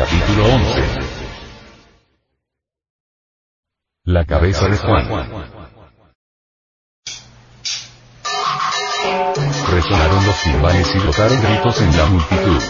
Capítulo 0.00 0.46
11. 0.46 0.82
La 4.04 4.24
cabeza 4.24 4.66
de 4.66 4.78
Juan. 4.78 5.06
Resonaron 9.70 10.26
los 10.26 10.42
timbales 10.42 10.94
y 10.94 10.98
brotaron 11.00 11.42
gritos 11.42 11.82
en 11.82 11.96
la 11.98 12.06
multitud. 12.06 12.62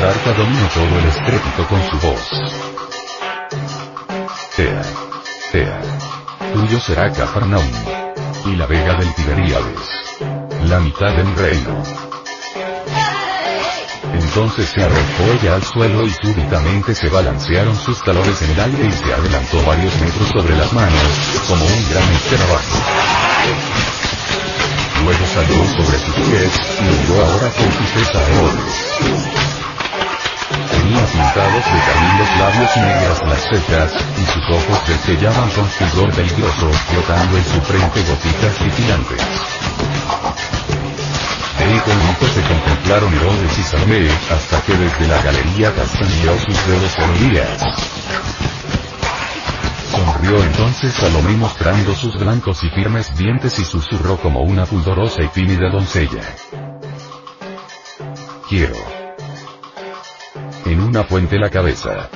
Tetrarca 0.00 0.32
dominó 0.32 0.66
todo 0.68 0.98
el 0.98 1.04
estrépito 1.08 1.68
con 1.68 1.82
su 1.90 1.98
voz. 1.98 2.32
Ea. 4.56 4.82
Ea. 5.52 5.80
Tuyo 6.54 6.80
será 6.80 7.12
Cafarnaum. 7.12 7.70
Y 8.46 8.56
la 8.56 8.64
vega 8.64 8.94
del 8.94 9.14
Tiberíades. 9.14 10.16
La 10.64 10.80
mitad 10.80 11.14
del 11.14 11.36
reino. 11.36 11.82
Entonces 14.14 14.70
se 14.70 14.82
arrojó 14.82 15.32
ella 15.38 15.56
al 15.56 15.64
suelo 15.64 16.06
y 16.06 16.10
súbitamente 16.12 16.94
se 16.94 17.10
balancearon 17.10 17.76
sus 17.76 18.02
talones 18.02 18.40
en 18.40 18.52
el 18.52 18.60
aire 18.60 18.86
y 18.86 18.92
se 18.92 19.12
adelantó 19.12 19.62
varios 19.66 20.00
metros 20.00 20.28
sobre 20.28 20.56
las 20.56 20.72
manos, 20.72 21.02
como 21.46 21.62
un 21.62 21.90
gran 21.90 22.10
escarabajo. 22.14 22.78
Luego 25.04 25.26
saltó 25.26 25.66
sobre 25.66 25.98
sus 25.98 26.14
pies, 26.14 26.52
y 26.80 26.88
huyó 26.88 27.22
ahora 27.22 27.50
con 27.50 27.70
sus 27.70 27.90
pesadeores. 27.90 29.49
Pintados 31.12 31.64
de 31.64 31.80
carmín 31.86 32.18
los 32.18 32.38
labios 32.38 32.76
y 32.76 32.80
negras 32.80 33.20
las 33.26 33.42
cejas, 33.42 33.92
y 34.16 34.24
sus 34.26 34.44
ojos 34.50 34.88
desellaban 34.88 35.50
con 35.50 35.66
fulgor 35.66 36.14
peligroso, 36.14 36.70
flotando 36.88 37.36
en 37.36 37.44
su 37.44 37.60
frente 37.62 38.02
gotitas 38.02 38.54
titilantes. 38.56 39.20
De 41.58 41.66
igual 41.66 42.00
se 42.34 42.42
contemplaron 42.42 43.14
Herodes 43.14 43.58
y 43.58 43.62
Salomé, 43.62 44.08
hasta 44.30 44.60
que 44.62 44.72
desde 44.74 45.08
la 45.08 45.22
galería 45.22 45.74
castañeó 45.74 46.38
sus 46.38 46.66
dedos 46.66 46.96
rodillas. 46.96 47.64
Sonrió 49.90 50.42
entonces 50.42 50.94
Salomé 50.94 51.36
mostrando 51.36 51.94
sus 51.94 52.18
blancos 52.18 52.62
y 52.64 52.70
firmes 52.70 53.16
dientes 53.16 53.58
y 53.58 53.64
susurró 53.64 54.16
como 54.16 54.42
una 54.42 54.64
pudorosa 54.64 55.22
y 55.22 55.28
tímida 55.28 55.68
doncella. 55.70 56.22
Quiero. 58.48 58.99
Una 60.90 61.04
fuente 61.04 61.38
la 61.38 61.50
cabeza. 61.50 62.10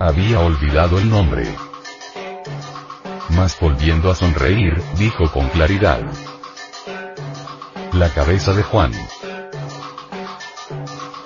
Había 0.00 0.40
olvidado 0.40 0.98
el 0.98 1.10
nombre. 1.10 1.46
Mas 3.36 3.60
volviendo 3.60 4.10
a 4.10 4.14
sonreír, 4.14 4.82
dijo 4.96 5.30
con 5.30 5.46
claridad. 5.50 6.00
La 7.92 8.08
cabeza 8.08 8.54
de 8.54 8.62
Juan. 8.62 8.92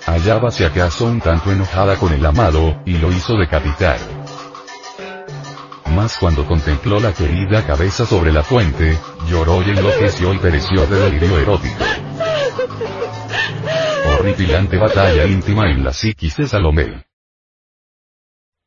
Hallábase 0.07 0.67
acaso 0.67 1.05
un 1.05 1.21
tanto 1.21 1.53
enojada 1.53 1.95
con 1.95 2.13
el 2.13 2.27
amado, 2.27 2.83
y 2.85 2.99
lo 2.99 3.13
hizo 3.13 3.37
decapitar. 3.37 4.01
Mas 5.95 6.17
cuando 6.19 6.45
contempló 6.47 6.99
la 6.99 7.13
querida 7.13 7.65
cabeza 7.65 8.05
sobre 8.05 8.33
la 8.33 8.43
fuente, 8.43 8.99
lloró 9.29 9.63
y 9.63 9.71
enloqueció 9.71 10.35
y 10.35 10.39
pereció 10.39 10.85
de 10.85 10.99
delirio 10.99 11.39
erótico. 11.39 11.85
Horripilante 14.27 14.77
batalla 14.77 15.25
íntima 15.25 15.71
en 15.71 15.85
la 15.85 15.93
psiquis 15.93 16.37
de 16.37 16.49
Salomé. 16.49 17.07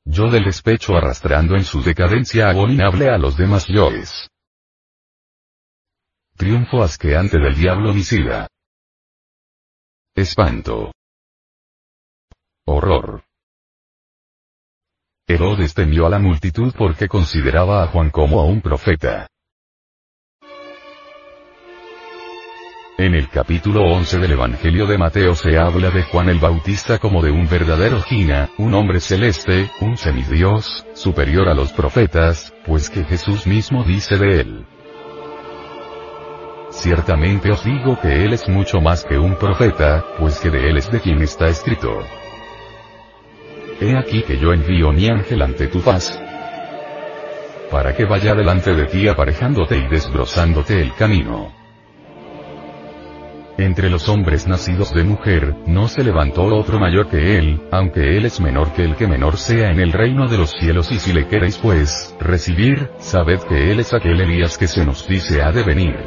Yo 0.05 0.29
del 0.31 0.45
despecho 0.45 0.95
arrastrando 0.95 1.55
en 1.55 1.65
su 1.65 1.83
decadencia 1.83 2.49
abominable 2.49 3.09
a 3.09 3.17
los 3.17 3.35
demás 3.35 3.67
yoes. 3.67 4.29
Triunfo 6.37 6.81
asqueante 6.81 7.39
del 7.39 7.55
diablo 7.55 7.91
homicida. 7.91 8.47
Espanto. 10.15 10.93
Horror. 12.65 13.25
Herodes 15.27 15.73
temió 15.73 16.05
a 16.05 16.09
la 16.09 16.19
multitud 16.19 16.73
porque 16.77 17.09
consideraba 17.09 17.83
a 17.83 17.87
Juan 17.87 18.11
como 18.11 18.39
a 18.39 18.45
un 18.45 18.61
profeta. 18.61 19.27
En 22.99 23.15
el 23.15 23.29
capítulo 23.29 23.83
11 23.83 24.17
del 24.17 24.33
Evangelio 24.33 24.85
de 24.85 24.97
Mateo 24.97 25.33
se 25.33 25.57
habla 25.57 25.89
de 25.89 26.03
Juan 26.03 26.27
el 26.27 26.37
Bautista 26.37 26.97
como 26.97 27.21
de 27.21 27.31
un 27.31 27.47
verdadero 27.47 28.01
Gina, 28.01 28.49
un 28.57 28.73
hombre 28.73 28.99
celeste, 28.99 29.71
un 29.79 29.95
semidios, 29.95 30.85
superior 30.95 31.47
a 31.47 31.53
los 31.53 31.71
profetas, 31.71 32.53
pues 32.65 32.89
que 32.89 33.05
Jesús 33.05 33.47
mismo 33.47 33.85
dice 33.85 34.17
de 34.17 34.41
él. 34.41 34.65
Ciertamente 36.71 37.49
os 37.53 37.63
digo 37.63 37.97
que 38.01 38.25
él 38.25 38.33
es 38.33 38.49
mucho 38.49 38.81
más 38.81 39.05
que 39.05 39.17
un 39.17 39.37
profeta, 39.37 40.03
pues 40.19 40.37
que 40.41 40.49
de 40.49 40.69
él 40.69 40.75
es 40.75 40.91
de 40.91 40.99
quien 40.99 41.21
está 41.21 41.47
escrito. 41.47 42.05
He 43.79 43.97
aquí 43.97 44.23
que 44.23 44.37
yo 44.37 44.51
envío 44.51 44.91
mi 44.91 45.07
ángel 45.07 45.41
ante 45.41 45.67
tu 45.67 45.79
faz, 45.79 46.19
para 47.71 47.95
que 47.95 48.03
vaya 48.03 48.35
delante 48.35 48.73
de 48.75 48.87
ti 48.87 49.07
aparejándote 49.07 49.77
y 49.77 49.87
desbrozándote 49.87 50.81
el 50.81 50.93
camino. 50.95 51.58
Entre 53.59 53.89
los 53.89 54.07
hombres 54.07 54.47
nacidos 54.47 54.93
de 54.93 55.03
mujer, 55.03 55.53
no 55.67 55.89
se 55.89 56.01
levantó 56.01 56.43
otro 56.43 56.79
mayor 56.79 57.09
que 57.09 57.37
él, 57.37 57.61
aunque 57.73 58.15
él 58.15 58.25
es 58.25 58.39
menor 58.39 58.71
que 58.71 58.85
el 58.85 58.95
que 58.95 59.05
menor 59.05 59.35
sea 59.35 59.69
en 59.69 59.81
el 59.81 59.91
reino 59.91 60.29
de 60.29 60.37
los 60.37 60.51
cielos 60.51 60.89
y 60.93 60.97
si 60.97 61.11
le 61.11 61.27
queréis 61.27 61.57
pues, 61.57 62.15
recibir, 62.21 62.89
sabed 62.99 63.41
que 63.41 63.69
él 63.69 63.81
es 63.81 63.93
aquel 63.93 64.21
Elías 64.21 64.57
que 64.57 64.65
se 64.65 64.85
nos 64.85 65.05
dice 65.05 65.41
ha 65.43 65.51
de 65.51 65.63
venir. 65.63 65.97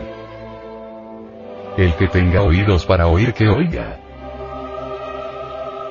El 1.76 1.94
que 1.96 2.08
tenga 2.08 2.40
oídos 2.40 2.86
para 2.86 3.06
oír 3.06 3.34
que 3.34 3.46
oiga. 3.50 4.00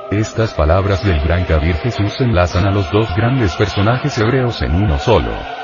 Estas 0.09 0.55
palabras 0.55 1.05
del 1.05 1.21
gran 1.21 1.45
Kabir 1.45 1.75
Jesús 1.75 2.19
enlazan 2.21 2.65
a 2.65 2.71
los 2.71 2.91
dos 2.91 3.07
grandes 3.15 3.55
personajes 3.55 4.17
hebreos 4.17 4.59
en 4.63 4.73
uno 4.73 4.97
solo. 4.97 5.60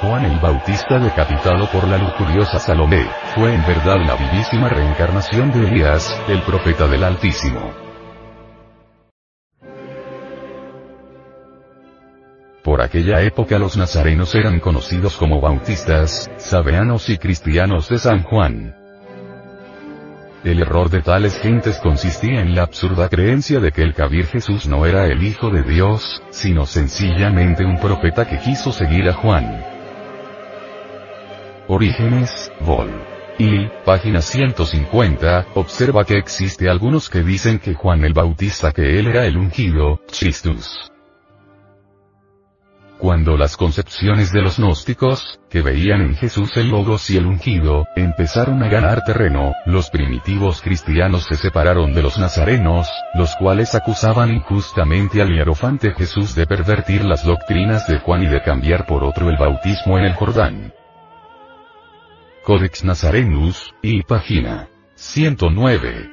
Juan 0.00 0.24
el 0.24 0.38
Bautista 0.38 0.96
decapitado 1.00 1.66
por 1.72 1.88
la 1.88 1.98
lujuriosa 1.98 2.60
Salomé, 2.60 3.04
fue 3.34 3.52
en 3.52 3.66
verdad 3.66 3.96
la 4.06 4.14
vivísima 4.14 4.68
reencarnación 4.68 5.50
de 5.50 5.66
Elías, 5.66 6.16
el 6.28 6.40
profeta 6.42 6.86
del 6.86 7.02
Altísimo. 7.02 7.72
Por 12.62 12.80
aquella 12.80 13.22
época 13.22 13.58
los 13.58 13.76
nazarenos 13.76 14.36
eran 14.36 14.60
conocidos 14.60 15.16
como 15.16 15.40
bautistas, 15.40 16.30
sabeanos 16.36 17.08
y 17.08 17.18
cristianos 17.18 17.88
de 17.88 17.98
San 17.98 18.22
Juan. 18.22 18.76
El 20.44 20.60
error 20.60 20.90
de 20.90 21.02
tales 21.02 21.36
gentes 21.40 21.80
consistía 21.80 22.40
en 22.40 22.54
la 22.54 22.62
absurda 22.62 23.08
creencia 23.08 23.58
de 23.58 23.72
que 23.72 23.82
el 23.82 23.94
Kabir 23.94 24.26
Jesús 24.26 24.68
no 24.68 24.86
era 24.86 25.06
el 25.06 25.24
Hijo 25.24 25.50
de 25.50 25.64
Dios, 25.64 26.22
sino 26.30 26.66
sencillamente 26.66 27.64
un 27.64 27.80
profeta 27.80 28.28
que 28.28 28.38
quiso 28.38 28.70
seguir 28.70 29.08
a 29.08 29.14
Juan. 29.14 29.77
Orígenes, 31.70 32.50
Vol. 32.60 32.88
Y, 33.38 33.68
página 33.84 34.22
150, 34.22 35.48
observa 35.54 36.06
que 36.06 36.16
existe 36.16 36.66
algunos 36.70 37.10
que 37.10 37.22
dicen 37.22 37.58
que 37.58 37.74
Juan 37.74 38.04
el 38.04 38.14
Bautista 38.14 38.72
que 38.72 38.98
él 38.98 39.08
era 39.08 39.26
el 39.26 39.36
ungido, 39.36 40.00
Christus. 40.06 40.90
Cuando 42.98 43.36
las 43.36 43.58
concepciones 43.58 44.32
de 44.32 44.40
los 44.40 44.58
gnósticos, 44.58 45.40
que 45.50 45.60
veían 45.60 46.00
en 46.00 46.14
Jesús 46.14 46.56
el 46.56 46.70
logos 46.70 47.10
y 47.10 47.18
el 47.18 47.26
ungido, 47.26 47.84
empezaron 47.94 48.62
a 48.62 48.68
ganar 48.68 49.04
terreno, 49.04 49.52
los 49.66 49.90
primitivos 49.90 50.62
cristianos 50.62 51.26
se 51.26 51.36
separaron 51.36 51.92
de 51.92 52.00
los 52.02 52.18
nazarenos, 52.18 52.88
los 53.14 53.36
cuales 53.36 53.74
acusaban 53.74 54.32
injustamente 54.32 55.20
al 55.20 55.28
hierofante 55.28 55.92
Jesús 55.92 56.34
de 56.34 56.46
pervertir 56.46 57.04
las 57.04 57.24
doctrinas 57.24 57.86
de 57.86 57.98
Juan 57.98 58.22
y 58.22 58.26
de 58.26 58.42
cambiar 58.42 58.86
por 58.86 59.04
otro 59.04 59.28
el 59.28 59.36
bautismo 59.36 59.98
en 59.98 60.06
el 60.06 60.14
Jordán. 60.14 60.72
Codex 62.48 62.82
Nazarenus, 62.82 63.74
y 63.82 64.02
página 64.04 64.70
109. 64.94 66.08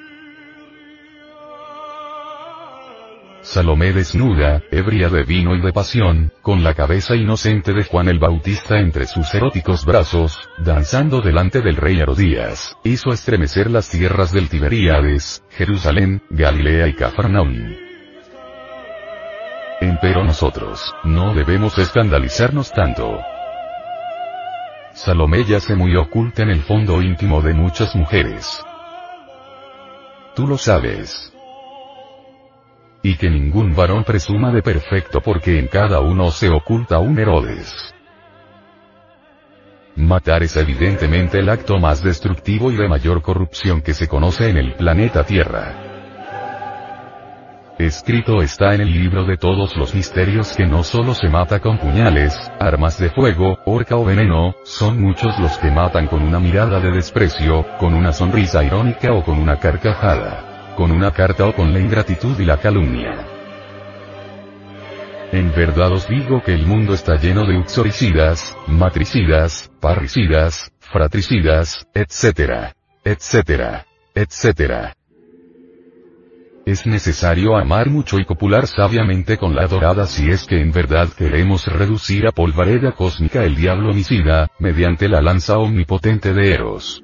Salomé 3.40 3.94
desnuda, 3.94 4.62
ebria 4.70 5.08
de 5.08 5.24
vino 5.24 5.56
y 5.56 5.62
de 5.62 5.72
pasión, 5.72 6.34
con 6.42 6.62
la 6.62 6.74
cabeza 6.74 7.16
inocente 7.16 7.72
de 7.72 7.86
Juan 7.86 8.10
el 8.10 8.20
Bautista 8.20 8.80
entre 8.80 9.08
sus 9.08 9.34
eróticos 9.34 9.86
brazos, 9.86 10.38
danzando 10.58 11.22
delante 11.22 11.62
del 11.62 11.78
rey 11.78 12.02
Herodías, 12.02 12.76
hizo 12.84 13.14
estremecer 13.14 13.72
las 13.72 13.90
tierras 13.90 14.34
del 14.34 14.50
Tiberíades, 14.50 15.42
Jerusalén, 15.52 16.22
Galilea 16.30 16.90
y 16.90 16.96
Cafarnaum. 16.96 17.78
Empero 19.80 20.26
nosotros, 20.26 20.94
no 21.06 21.34
debemos 21.34 21.78
escandalizarnos 21.78 22.74
tanto. 22.74 23.22
Salomé 24.96 25.44
yace 25.44 25.76
muy 25.76 25.94
oculta 25.98 26.44
en 26.44 26.50
el 26.52 26.62
fondo 26.62 27.02
íntimo 27.02 27.42
de 27.42 27.54
muchas 27.54 27.94
mujeres. 27.98 28.64
Tú 30.34 30.48
lo 30.48 30.58
sabes 30.58 31.34
y 33.04 33.18
que 33.18 33.30
ningún 33.30 33.76
varón 33.76 34.04
presuma 34.04 34.52
de 34.52 34.64
perfecto 34.64 35.22
porque 35.22 35.60
en 35.60 35.68
cada 35.68 36.00
uno 36.00 36.32
se 36.32 36.50
oculta 36.50 36.98
un 36.98 37.20
Herodes. 37.20 37.94
Matar 39.98 40.44
es 40.44 40.56
evidentemente 40.56 41.40
el 41.40 41.50
acto 41.50 41.78
más 41.78 42.02
destructivo 42.02 42.72
y 42.72 42.78
de 42.78 42.88
mayor 42.88 43.22
corrupción 43.22 43.82
que 43.82 43.94
se 43.94 44.08
conoce 44.08 44.50
en 44.50 44.58
el 44.58 44.76
planeta 44.76 45.24
Tierra. 45.24 45.85
Escrito 47.78 48.42
está 48.42 48.74
en 48.74 48.82
el 48.82 48.92
libro 48.92 49.26
de 49.26 49.38
todos 49.38 49.76
los 49.76 49.94
misterios 49.94 50.56
que 50.56 50.66
no 50.66 50.84
solo 50.84 51.14
se 51.14 51.28
mata 51.28 51.60
con 51.60 51.78
puñales, 51.78 52.36
armas 52.60 52.98
de 53.00 53.10
fuego, 53.10 53.60
horca 53.66 53.98
o 53.98 54.06
veneno, 54.06 54.56
son 54.64 55.02
muchos 55.02 55.38
los 55.40 55.58
que 55.58 55.72
matan 55.72 56.08
con 56.08 56.24
una 56.24 56.40
mirada 56.40 56.80
de 56.80 56.92
desprecio, 56.92 57.66
con 57.78 57.94
una 57.94 58.14
sonrisa 58.14 58.64
irónica 58.64 59.12
o 59.14 59.24
con 59.24 59.38
una 59.38 59.60
carcajada 59.60 60.56
con 60.76 60.92
una 60.92 61.12
carta 61.12 61.48
o 61.48 61.56
con 61.56 61.74
la 61.74 61.80
ingratitud 61.80 62.40
y 62.40 62.46
la 62.46 62.58
calumnia. 62.58 63.26
En 65.32 65.52
verdad 65.52 65.92
os 65.92 66.08
digo 66.08 66.44
que 66.44 66.54
el 66.54 66.66
mundo 66.66 66.94
está 66.94 67.16
lleno 67.16 67.46
de 67.46 67.58
uxoricidas, 67.58 68.56
matricidas, 68.68 69.72
parricidas, 69.80 70.72
fratricidas, 70.80 71.88
etc. 71.94 72.74
etc. 73.04 73.86
etc. 74.14 74.96
Es 76.66 76.88
necesario 76.88 77.56
amar 77.58 77.92
mucho 77.92 78.18
y 78.18 78.26
copular 78.26 78.66
sabiamente 78.66 79.38
con 79.38 79.54
la 79.54 79.66
adorada 79.66 80.08
si 80.08 80.32
es 80.32 80.46
que 80.46 80.60
en 80.60 80.72
verdad 80.72 81.10
queremos 81.16 81.68
reducir 81.68 82.26
a 82.26 82.32
polvareda 82.32 82.94
cósmica 82.94 83.44
el 83.44 83.56
diablo 83.56 83.92
homicida, 83.92 84.48
mediante 84.58 85.08
la 85.08 85.22
lanza 85.22 85.60
omnipotente 85.60 86.34
de 86.34 86.54
Eros. 86.56 87.04